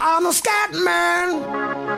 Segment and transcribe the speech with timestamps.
[0.00, 1.88] I'm a scat man.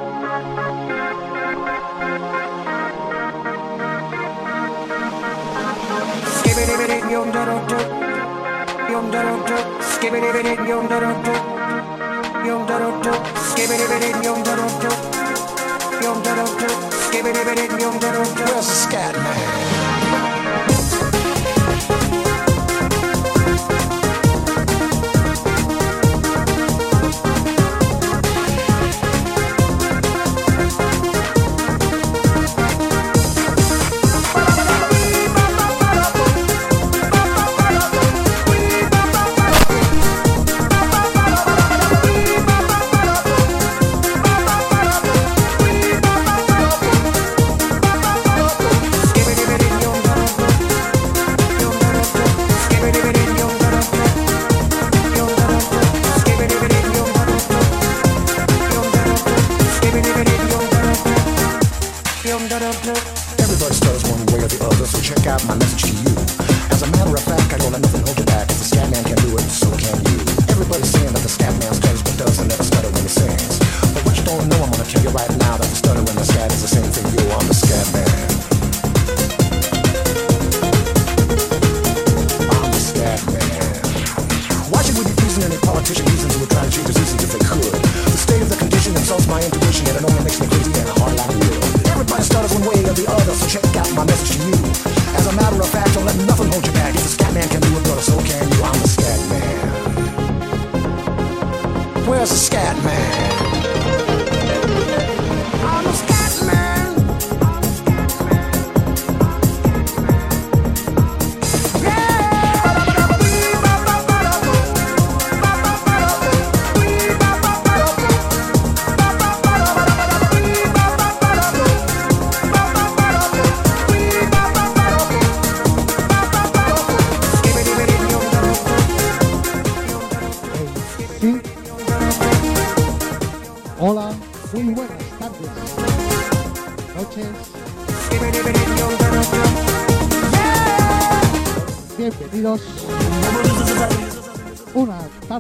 [18.61, 19.90] the scat man?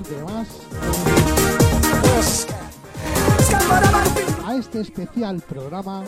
[0.00, 0.48] Una tarde más
[4.46, 6.02] a este especial programa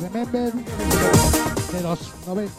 [0.00, 2.52] Remember de los 90.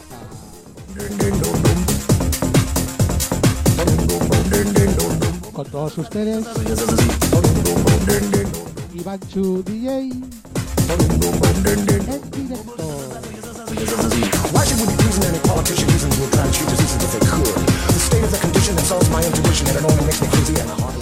[5.52, 6.46] Con todos ustedes,
[8.94, 10.30] Iván Chu DJ en
[12.30, 12.82] directo.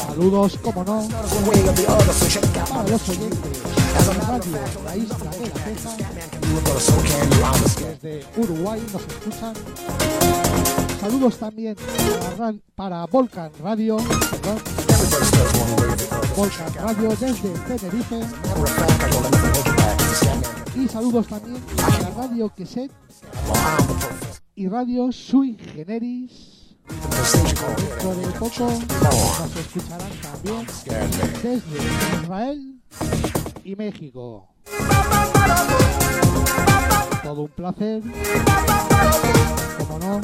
[0.06, 3.58] Saludos, como no, para los oyentes
[4.84, 5.40] la Isla de la
[8.02, 9.54] desde Uruguay nos escuchan.
[11.00, 13.96] Saludos también para, Ra- para Volcan Radio.
[16.36, 18.20] Volcan Radio desde Tenerife.
[20.76, 22.90] Y saludos también para Radio Queset
[24.54, 26.59] y Radio Sui Generis.
[26.90, 28.70] Dentro de poco
[29.02, 30.66] nos escucharán también
[31.42, 32.80] desde Israel
[33.64, 34.48] y México.
[37.22, 38.02] Todo un placer.
[39.78, 40.22] Como no, un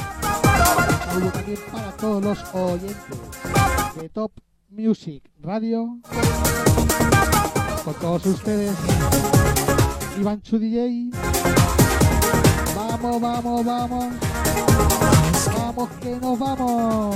[1.07, 2.97] saludo también para todos los oyentes
[4.01, 4.33] de Top
[4.71, 5.99] Music Radio.
[7.85, 8.75] Con todos ustedes,
[10.19, 11.11] Iván Chu DJ.
[12.75, 14.36] Vamos, vamos, vamos.
[15.77, 17.15] Vamos que nos vamos.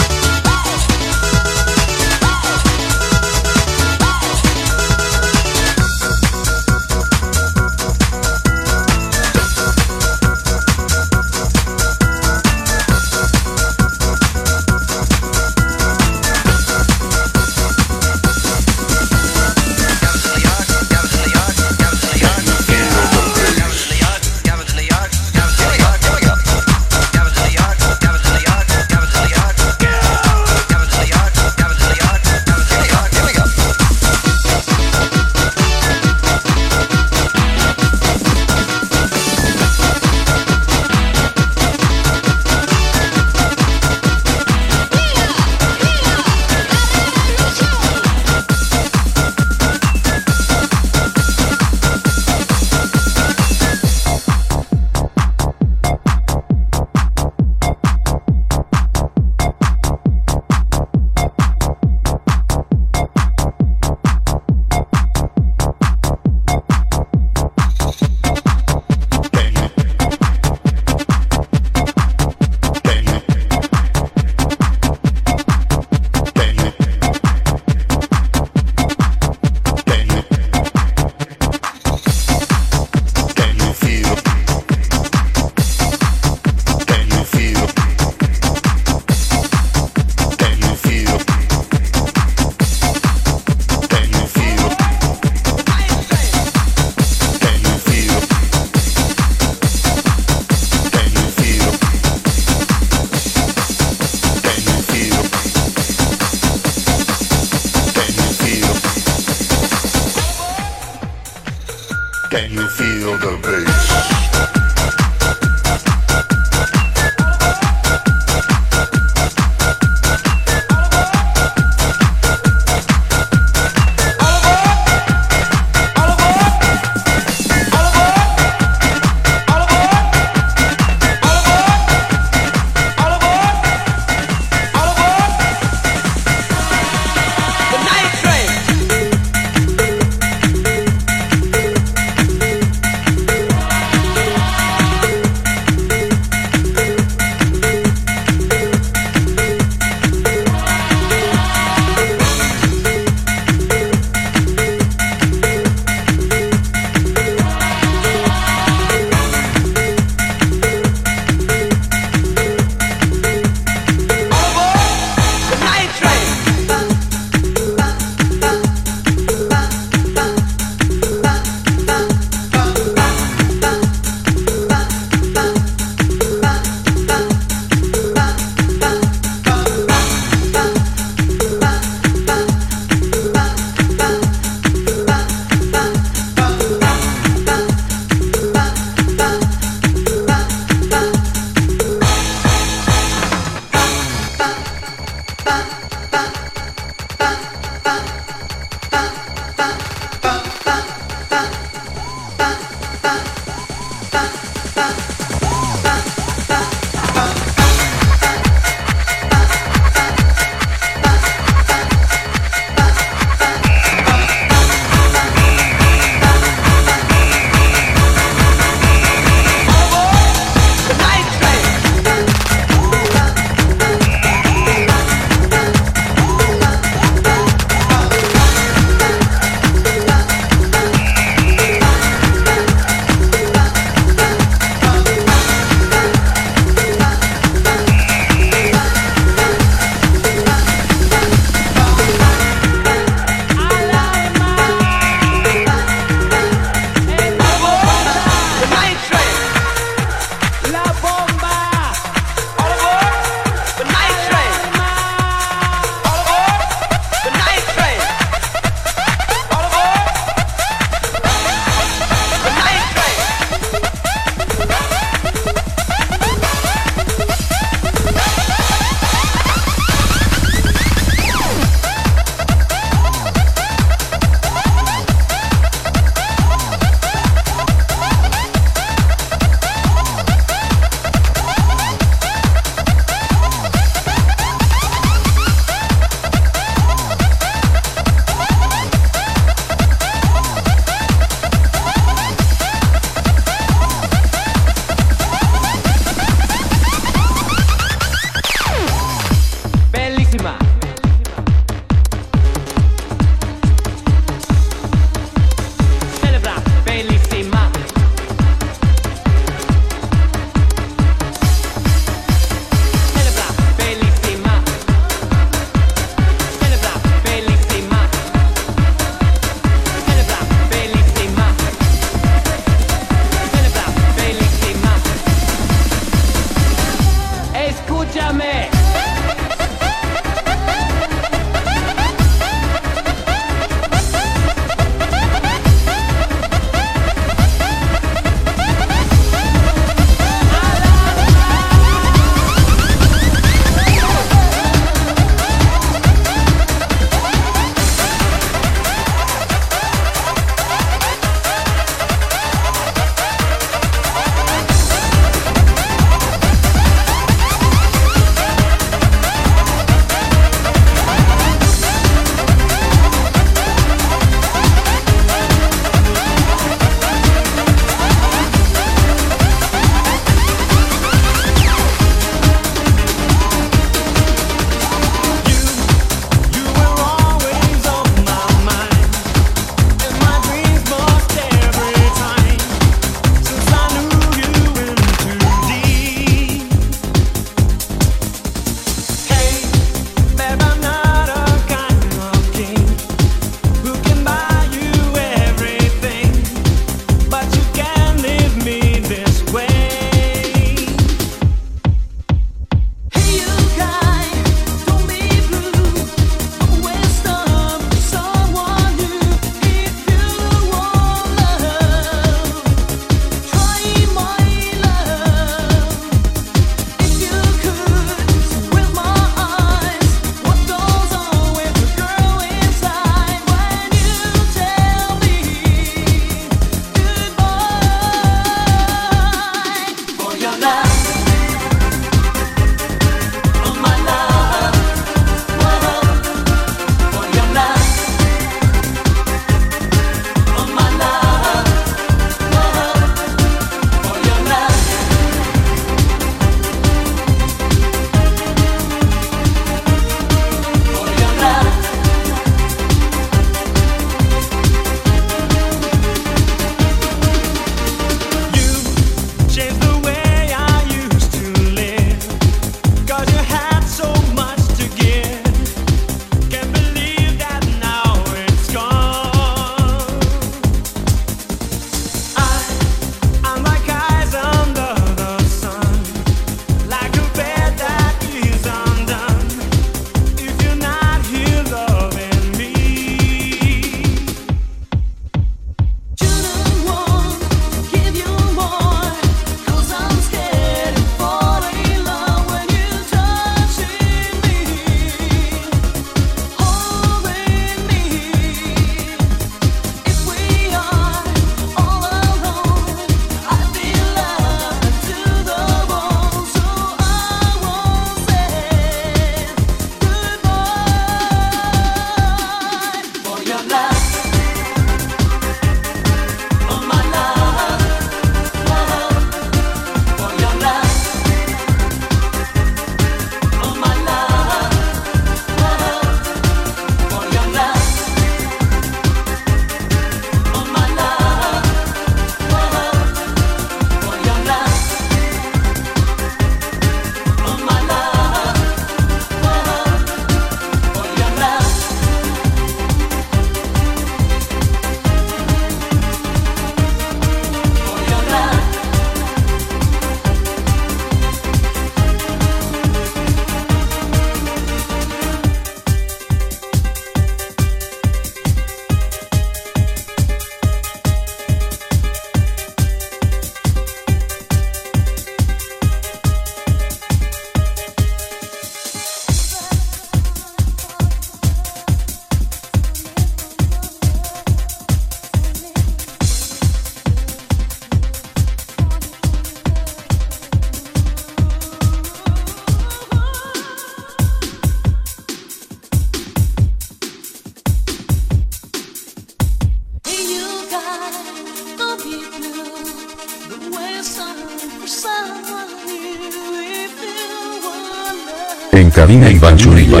[599.02, 600.00] Cabina Iván Zurilla.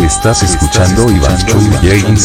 [0.00, 2.16] Estás escuchando Iván Zurilla en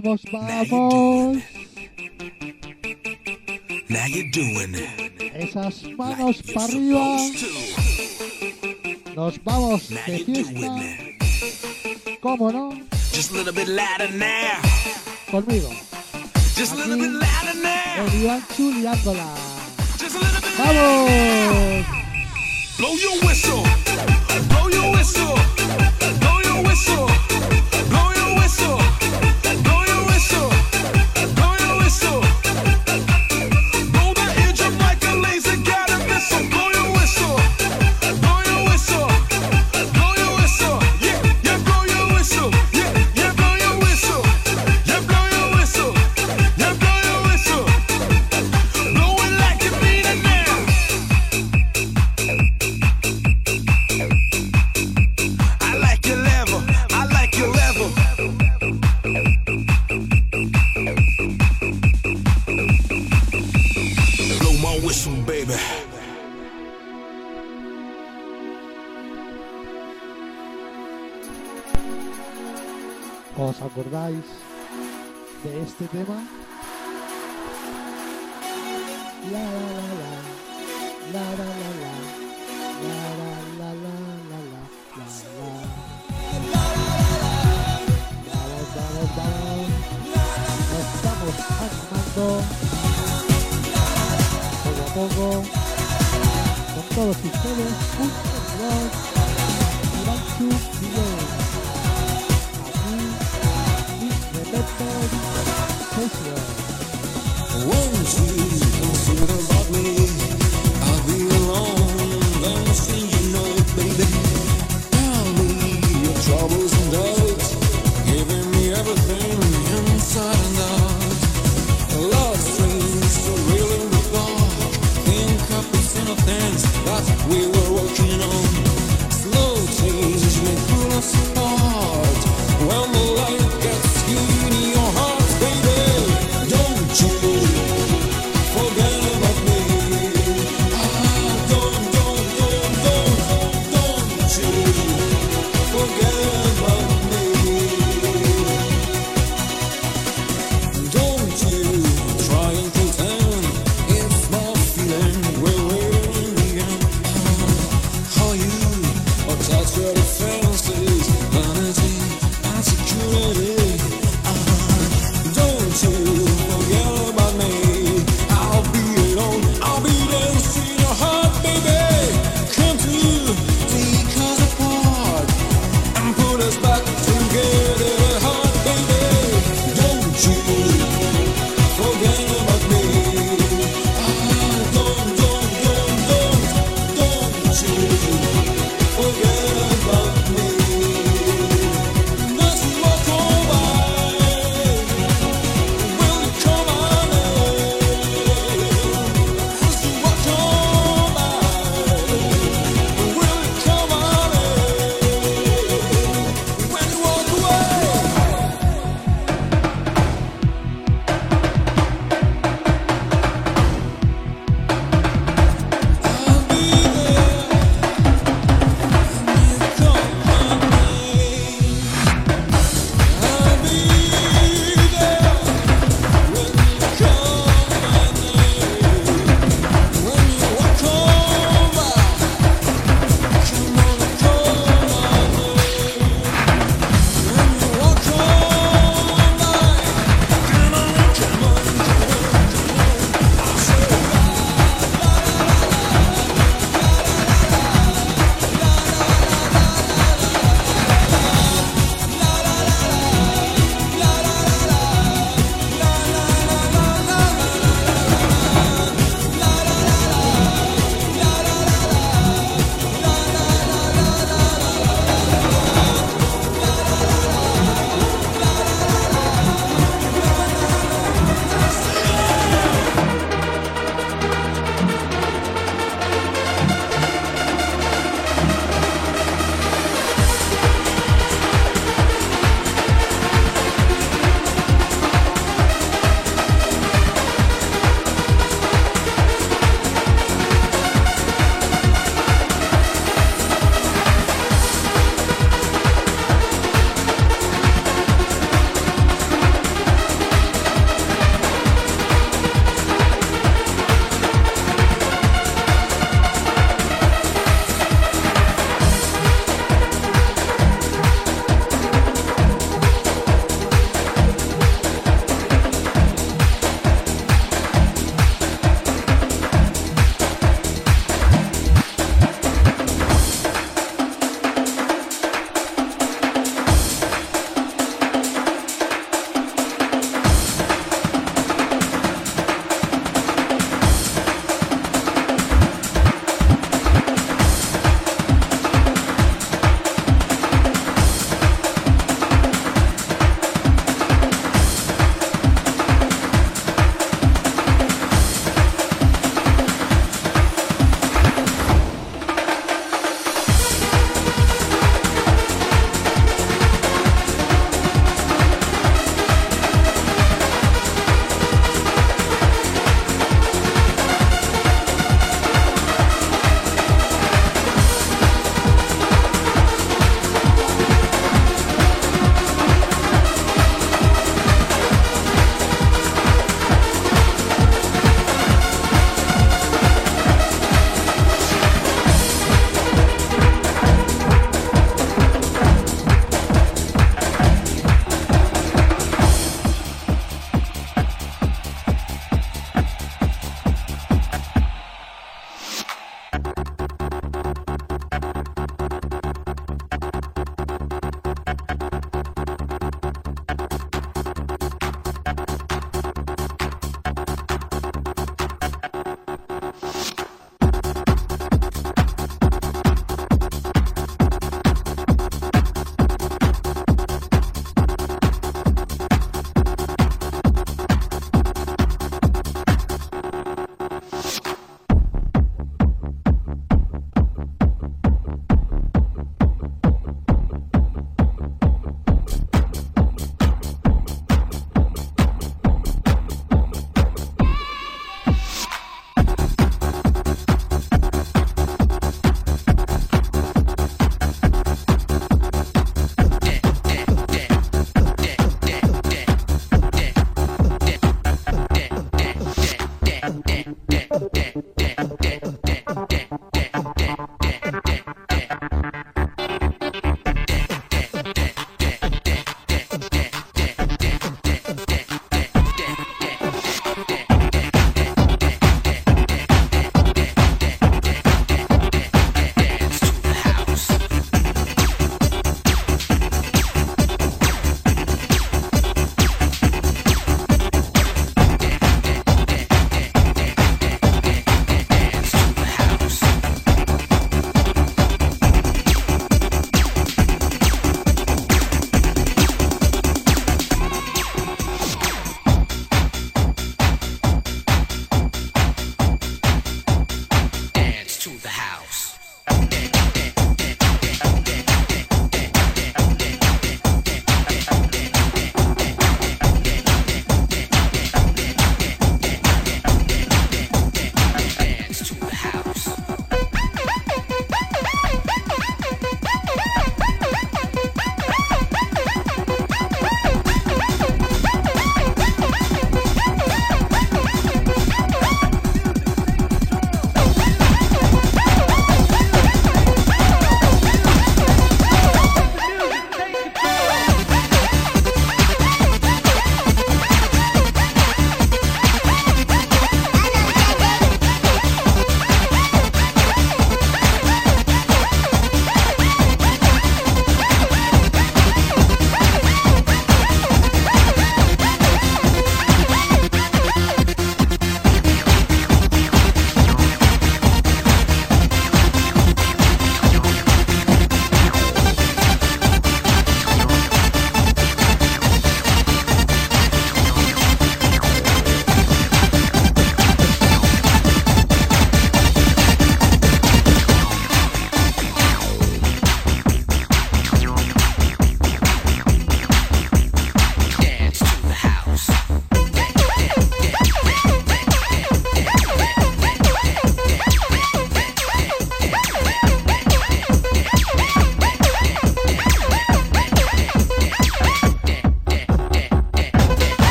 [0.00, 1.42] vamos, vamos.
[3.88, 5.12] Now you're doing it.
[5.34, 7.18] Esas manos para arriba.
[9.14, 10.76] Nos vamos now de fiesta.
[12.20, 12.72] ¿Cómo no?
[13.12, 14.60] Just a little bit louder now.
[15.30, 15.70] Conmigo.
[16.56, 18.06] Just a little bit louder now.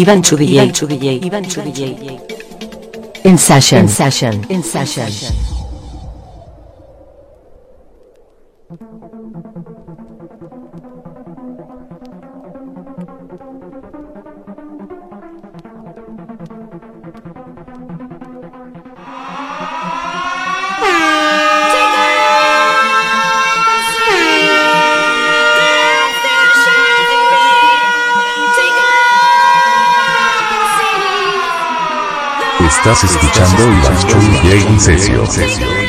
[0.00, 1.22] Ivan to DJ.
[1.26, 3.26] Ivan to DJ.
[3.26, 3.80] In session.
[3.80, 4.46] In session.
[4.48, 5.04] In session.
[5.04, 5.49] In session.
[32.90, 35.79] Estás escuchando Iván Chuy y Sesio.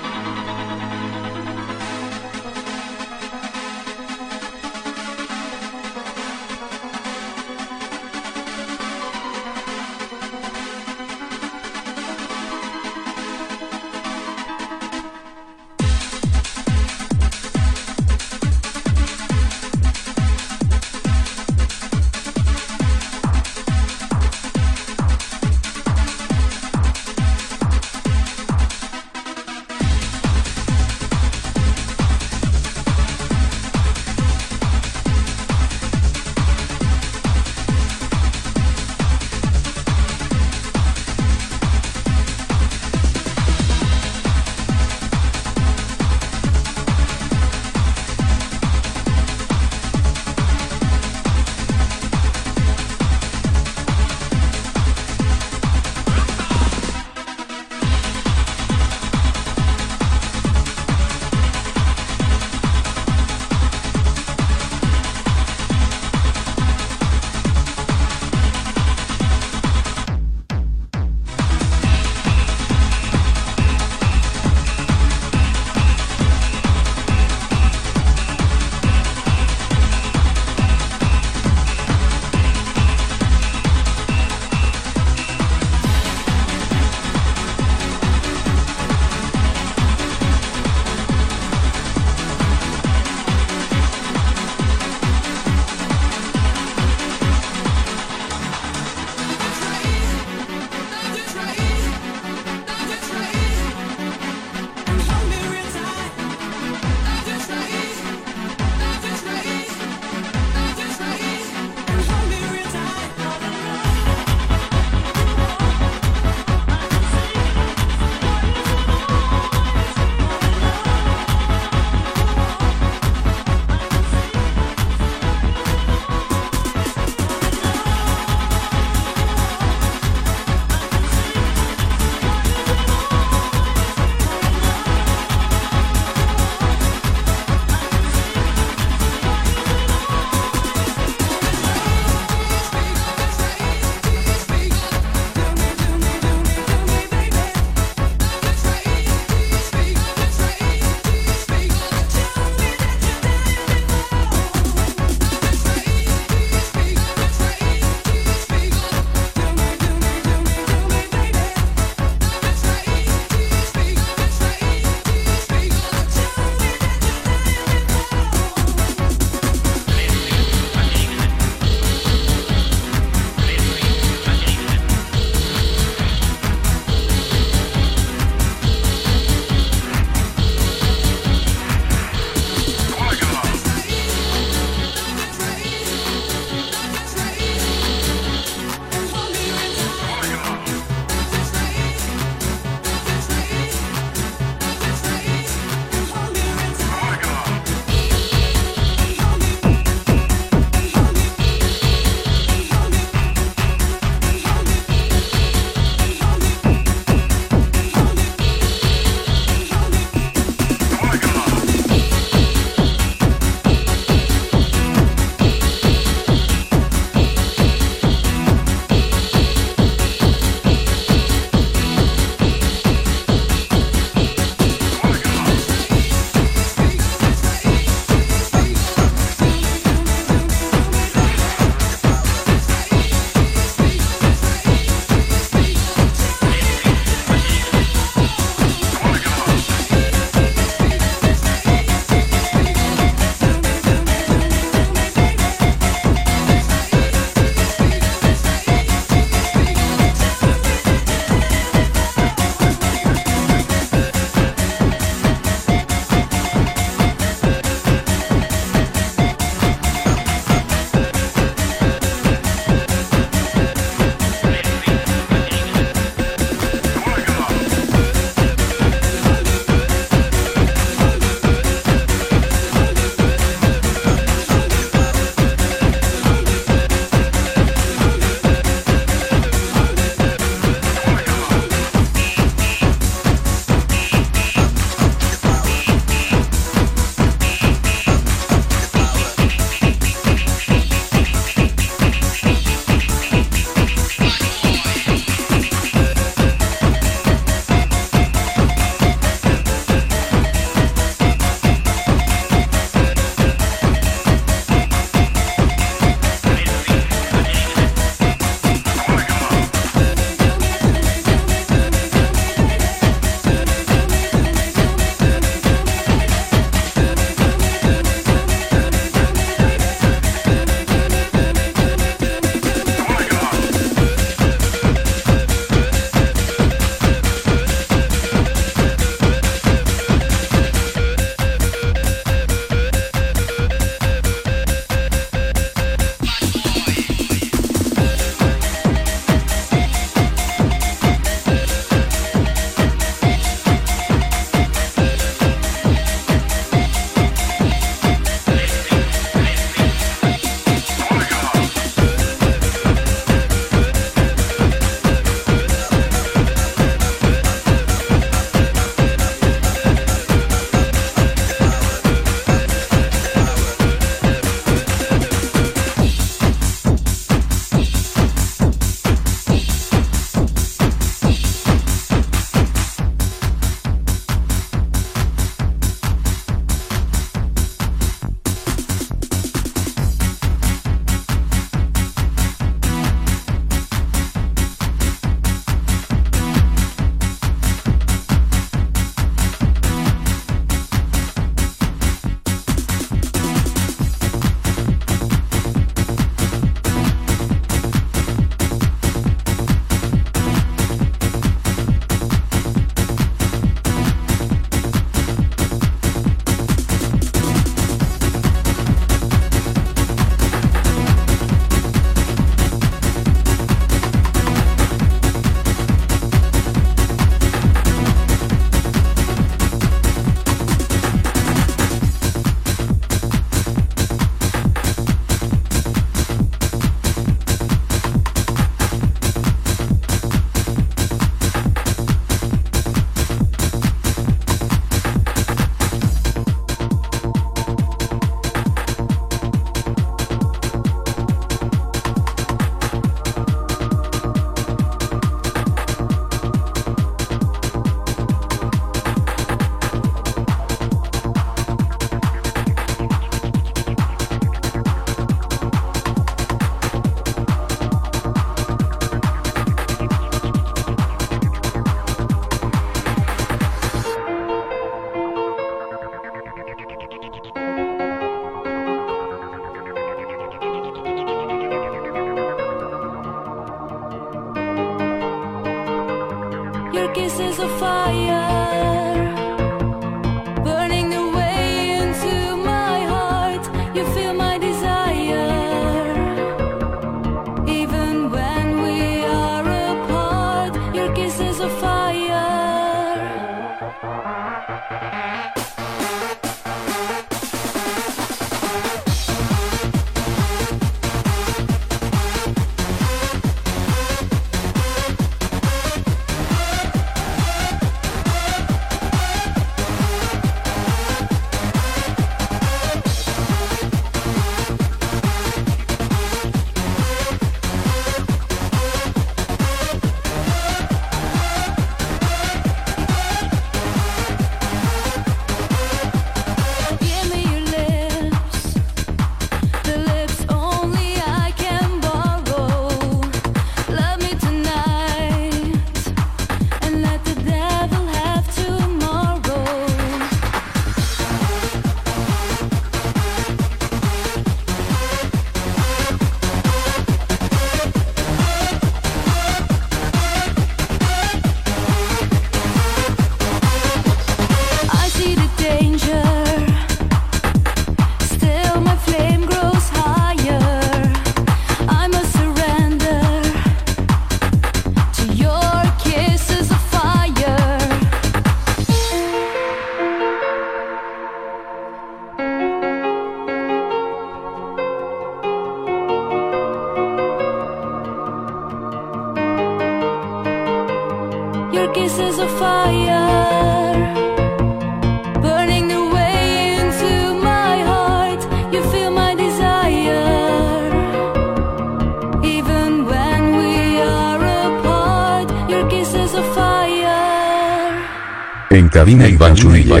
[598.90, 600.00] Cabina Iván Zunilla.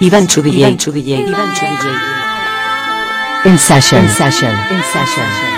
[0.00, 0.66] Ivan Chubillé.
[0.68, 1.16] Ivan Chubillé.
[1.26, 1.92] Ivan Chubillé.
[3.46, 3.98] In session.
[3.98, 4.54] In session.
[4.70, 5.57] In session.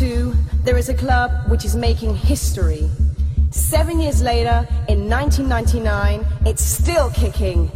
[0.00, 2.88] 1992, there is a club which is making history.
[3.50, 7.70] Seven years later, in 1999, it's still kicking.